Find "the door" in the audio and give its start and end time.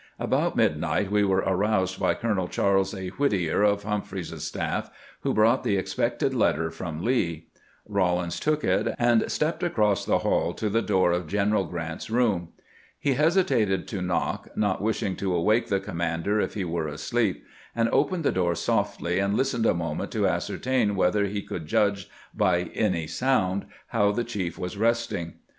10.71-11.11, 18.23-18.55